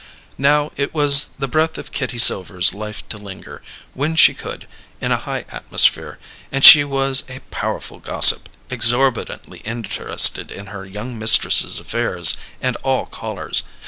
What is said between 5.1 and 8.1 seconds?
a high atmosphere; and she was a powerful